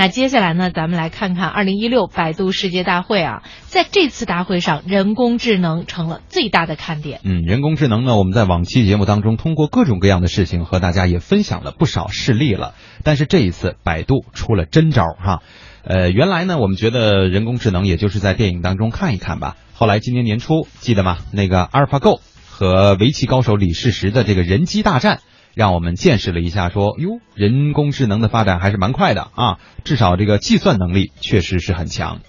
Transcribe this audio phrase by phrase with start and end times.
[0.00, 7.20] 那接下来呢，咱们来看看二零一六百度世界大会啊，在这次大会上，人工智能成了最大的看点。
[7.22, 12.72] 嗯，人工智能呢，我们在往期节目当中通过各种各样的事情和大家也分享了不少事例了，
[13.04, 15.42] 但是这一次百度出了真招哈。
[15.84, 19.56] 呃，原来呢，我们觉得人工智能也就是在电影当中看一看吧。
[19.74, 21.18] 后来今年年初，记得吗？
[21.30, 25.20] 那个阿尔法 Go 和围棋高手李世石的这个人机大战，
[25.54, 32.20] 让我们见识了一下，说哟，人工智能的发展还是蛮快的啊，至少这个计算能力确实是很强。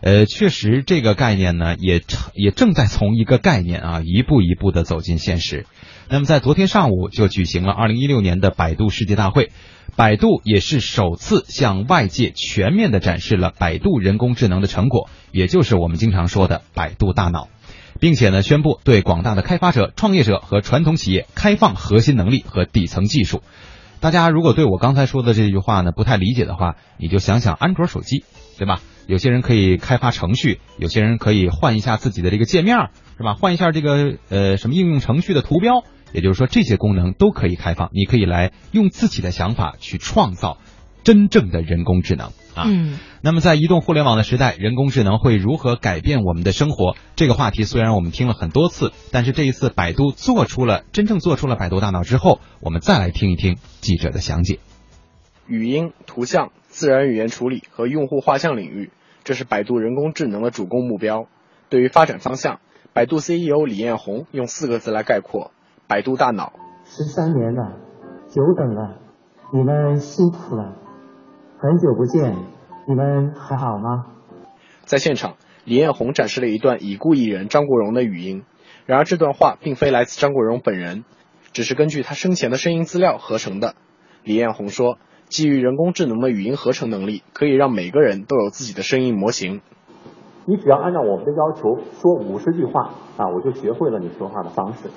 [0.00, 2.00] 呃，确实这个概念呢，也
[2.34, 5.66] 也正在从一个概念啊，一步一步的走进现实。
[6.08, 9.50] 那么在昨天上午就举行了二零一六年的百度世界大会。
[9.96, 17.48] 百度也是首次向外界全面的展示了百度人工智能的成果，也就是我们经常说的百度大脑，
[18.00, 23.42] 并且呢宣布对广大的开发者、创业者和传统企业开放核心能力和底层技术。
[24.00, 28.24] 大家如果对我刚才说的这句话呢不太理解的话，你就想想安卓手机，
[28.56, 28.80] 对吧？
[29.06, 32.76] 有些人可以开发程序，有些人可以换一下自己的这个界面，
[33.16, 33.34] 是吧？
[33.34, 35.82] 换一下这个呃什么应用程序的图标。
[36.10, 40.56] 也就是说，这些功能都可以开放，你可以来用自己的想法去创造
[41.04, 42.64] 真正的人工智能啊。
[42.66, 42.98] 嗯。
[43.22, 46.96] 那么，在移动互联网的时代，人工智能会如何改变我们的生活？
[47.16, 54.58] 这个话题虽然我们听了很多次，但是这一次百度做出了真正做出了百度大脑之后，我们再来听一听记者的详解。
[55.46, 58.90] 语音、图像、自然语言处理和用户画像领域，
[59.24, 61.26] 这是百度人工智能的主攻目标。
[61.70, 62.60] 对于发展方向，
[62.92, 65.52] 百度 CEO 李彦宏用四个字来概括。
[65.86, 66.52] 百度大脑，
[66.84, 67.78] 十三年了，
[68.28, 68.98] 久等了，
[69.54, 70.76] 你们辛苦了，
[71.60, 72.36] 很久不见，
[72.86, 74.06] 你们还好吗？
[74.84, 75.34] 在现场，
[75.64, 78.44] 李彦宏展示了一段已故艺人张国荣的语音，
[78.86, 81.04] 然而这段话并非来自张国荣本人，
[81.52, 83.74] 只是根据他生前的声音资料合成的。
[84.22, 89.60] 李彦宏说，基于人工智能的语音合成能力，可以让每个人都有自己的声音模型。
[90.44, 94.90] 你只要按照我们的要求说五十句话啊，我就学会了你说话的方式。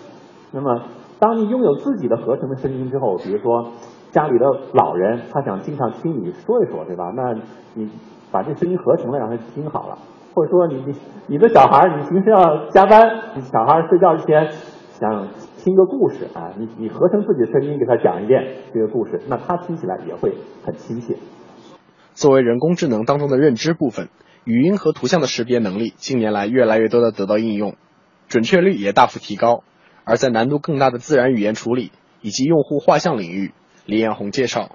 [0.52, 0.84] 那么，
[1.18, 3.72] 当你拥有自己的合成的声音之后，比如说
[4.12, 7.12] 家里的老人，他想经常听你说一说，对吧？
[7.16, 7.34] 那
[7.74, 7.90] 你
[8.32, 9.98] 把这声音合成了，让他听好了。
[10.34, 10.94] 或者说，你你
[11.28, 14.52] 你的小孩，你平时要加班，你小孩睡觉之前
[15.00, 21.16] 想听个故事啊，你你合成自己的声音给他讲一遍这个故事，那他听起来也会很亲切。
[22.14, 24.10] 作为人工智能当中的认知部分，
[24.44, 27.76] 语音和图像的识别能力近年来越来越多的得到应用，
[28.28, 29.64] 准确率也大幅提高。
[30.04, 31.92] 而在难度更大的自然语言处理
[32.22, 33.52] 以及用户画像领域，
[33.92, 34.70] 李彦宏介绍，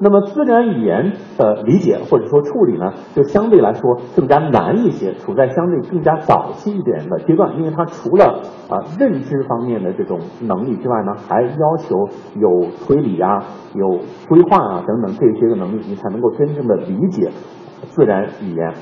[0.00, 12.06] 那么自然语言的理解或者说处理呢，就相对来说更加难一些，处在相对更加早期一点的阶段，因为它除了啊认知方面的这种能力之外呢，还要求
[12.38, 13.42] 有推理啊、
[13.74, 17.30] 有规划啊等等这些个能力，你才能够真正的理解
[17.86, 18.74] 自然语言。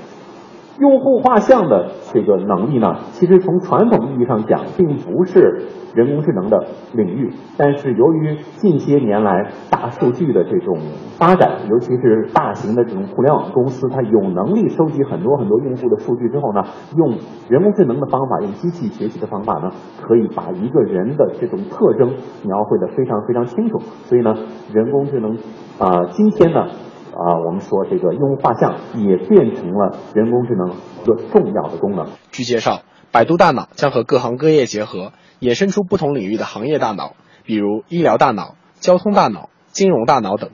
[0.79, 7.31] 用户画像的这个能力呢，其实从传统意义上讲，并不是人工智能的领域。
[7.59, 10.79] 但是由于近些年来大数据的这种
[11.19, 16.63] 发展，尤其是大型的这种互联网公司，它有能力收集很多很多用户的数据之后呢，
[16.97, 17.19] 用
[17.49, 23.79] 人工智能的方法，用机器学习的方法呢，可以把一个人的这种特征描绘的非常非常清楚。
[24.07, 24.35] 所以呢，
[24.73, 25.37] 人工智能
[25.79, 26.67] 啊，今天呢。
[27.13, 32.09] 啊，我们说这个用户画像也变成了人工智能一个重要的功能。
[32.31, 37.15] 据介绍，百度大脑将和各行各业结合，衍生出不同领域的行业大脑，
[37.45, 40.51] 比如医疗大脑、交通大脑、金融大脑等。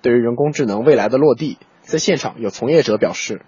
[0.00, 1.58] 对于人工智能未来的落地，
[1.88, 3.40] 在现场有从业者表示。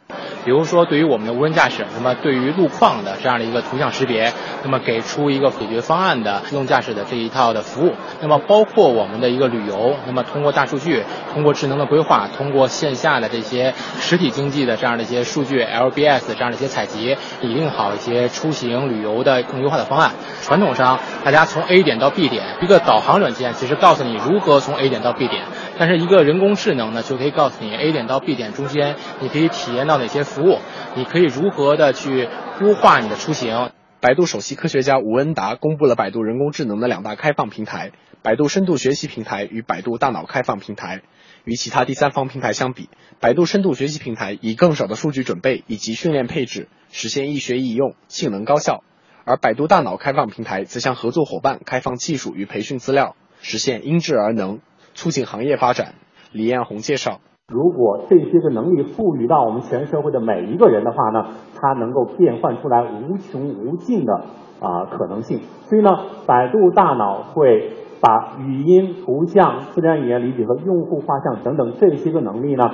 [0.46, 4.32] 比如说，对于我们的无人驾驶，那么对于路况的这样的一个图像识别，
[4.64, 7.92] 那么给出一个解决方案的自动驾驶的这一套的服务。
[8.22, 20.12] 那么包括我们的一个旅游，那么通过大数据，通过智能的规划，通过线下的这些实体经济的这样的一些数据，LBS 这样的一些采集，拟定好一些出行旅游的更优化的方案。
[20.50, 25.44] 传统上，大家从 A 点到 B 点，一个导航软件其实告诉你如何从 A 点到 B 点，
[25.78, 30.24] 但是一个人工智能呢，就可以告诉你 A 点到 B 点中间，你可以体验到哪些。
[30.24, 30.58] 服务，
[30.96, 32.28] 你可以如何的去
[32.60, 33.70] 优化你的出行？
[34.00, 41.02] 百度首席科学家吴恩达公布了百度人工智能的两大开放平台：百度深度学习平台与百度大脑开放平台。
[41.44, 42.88] 与其他第三方平台相比，
[43.20, 48.82] 百度深度学习平台以更少的数据准备以及训练配置，实现易学易用、性能高效；
[49.30, 54.58] 而百度大脑开放平台则向合作伙伴开放技术与培训资料，实现因智而能，
[54.94, 55.94] 促进行业发展。
[56.32, 57.20] 李彦宏介绍。
[57.46, 64.14] 如果这些个能力赋予到我们全社会的每一个人的话呢，它能够变换出来无穷无尽的
[64.58, 65.42] 啊可能性。
[65.68, 65.90] 所以呢，
[66.26, 72.64] 百度大脑会把语音、图像、自然语言理解和用户画像等等这些个能力呢，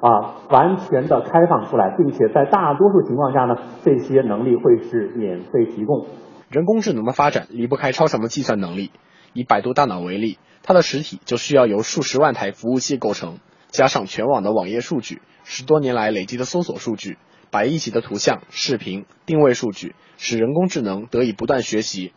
[0.00, 6.06] 啊完全的开放出来，并且在大多数情况下呢，这些能力会是免费提供。
[6.48, 8.90] 人工智能的发展离不开超强的计算能力。
[9.32, 13.38] 以百度大脑为例，它的实体就需要由数十万台服务器构成，
[13.68, 17.18] 加上全网的网页数据，十多年来累积的搜索数据，
[17.50, 22.14] 百亿级的图像、视频、定位数据，使人工智能得以不断学习。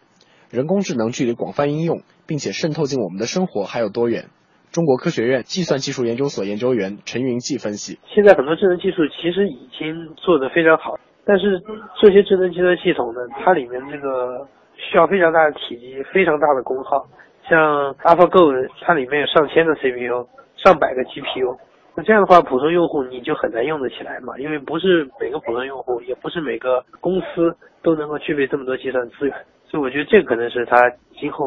[0.50, 4.30] 人工智能距离广泛应用，并且渗透进我们的生活还有多远？
[4.70, 10.94] 中国科学院计算技术研究所研究员陈云记分析：现在很多智能技术其实已经做得非常好，
[11.26, 11.60] 但是
[12.00, 14.48] 这些智能计算系统呢，它里面这个。
[14.82, 17.06] 需要非常大的体积，非常大的功耗。
[17.50, 21.54] 像 AlphaGo，它里面有上千个 CPU，上百个 GPU。
[21.96, 27.54] 那这样的话，普通用户你就很难用得起来嘛，因为不是每个普通用户，也不是每个公司
[27.84, 29.36] 都能够具备这么多计算资源。
[29.70, 30.78] 所以我觉得这可能是它
[31.20, 31.46] 今后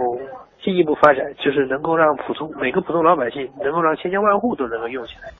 [0.62, 5.28] 进一步发展，就是能够让普通每个普通老百姓，能够让千家万户都能够用起来。